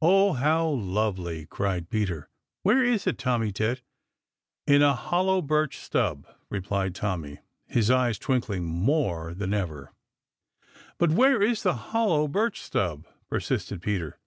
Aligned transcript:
"Oh, 0.00 0.32
how 0.32 0.66
lovely!" 0.70 1.44
cried 1.44 1.90
Peter. 1.90 2.30
"Where 2.62 2.82
is 2.82 3.06
it, 3.06 3.18
Tommy 3.18 3.52
Tit?" 3.52 3.82
"In 4.66 4.80
a 4.80 4.94
hollow 4.94 5.42
birch 5.42 5.76
stub," 5.80 6.26
replied 6.48 6.94
Tommy, 6.94 7.40
his 7.66 7.90
eyes 7.90 8.18
twinkling 8.18 8.64
more 8.64 9.34
than 9.34 9.52
ever. 9.52 9.92
"But 10.96 11.10
where 11.10 11.42
is 11.42 11.62
the 11.62 11.74
hollow 11.74 12.26
birch 12.26 12.62
stub?" 12.62 13.06
persisted 13.28 13.82
Peter. 13.82 14.18